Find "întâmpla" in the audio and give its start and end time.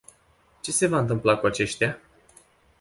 0.99-1.37